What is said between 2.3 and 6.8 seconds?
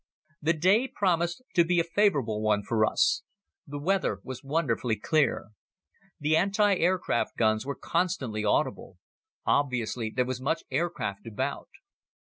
one for us. The weather was wonderfully clear. The anti